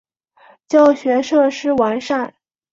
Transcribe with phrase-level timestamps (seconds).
[0.67, 2.33] 教学设施完善。